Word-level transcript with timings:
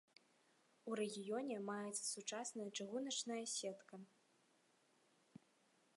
У 0.91 0.95
рэгіёне 0.99 1.57
маецца 1.67 1.99
сучасная 2.13 2.67
чыгуначная 2.77 3.45
сетка. 3.55 4.03